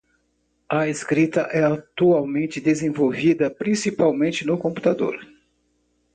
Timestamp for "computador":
4.57-5.15